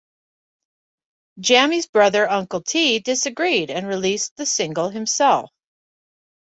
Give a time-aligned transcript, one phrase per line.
[1.39, 5.51] Jammy's brother Uncle T disagreed and released the single himself.